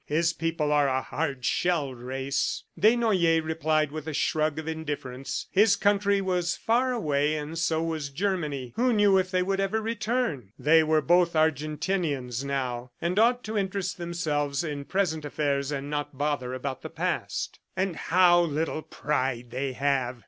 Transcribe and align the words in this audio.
His 0.07 0.33
people 0.33 0.71
are 0.71 0.87
a 0.87 1.03
hard 1.03 1.45
shelled 1.45 1.99
race." 1.99 2.63
Desnoyers 2.75 3.43
replied 3.43 3.91
with 3.91 4.07
a 4.07 4.15
shrug 4.15 4.57
of 4.57 4.67
indifference. 4.67 5.45
His 5.51 5.75
country 5.75 6.21
was 6.21 6.55
far 6.57 6.91
away, 6.91 7.35
and 7.35 7.55
so 7.55 7.83
was 7.83 8.09
Germany. 8.09 8.73
Who 8.77 8.93
knew 8.93 9.19
if 9.19 9.29
they 9.29 9.43
would 9.43 9.59
ever 9.59 9.79
return!... 9.79 10.53
They 10.57 10.81
were 10.81 11.03
both 11.03 11.33
Argentinians 11.33 12.43
now, 12.43 12.89
and 12.99 13.19
ought 13.19 13.43
to 13.43 13.55
interest 13.59 13.99
themselves 13.99 14.63
in 14.63 14.85
present 14.85 15.23
affairs 15.23 15.71
and 15.71 15.87
not 15.87 16.17
bother 16.17 16.55
about 16.55 16.81
the 16.81 16.89
past. 16.89 17.59
"And 17.75 17.95
how 17.95 18.41
little 18.41 18.81
pride 18.81 19.51
they 19.51 19.73
have!" 19.73 20.17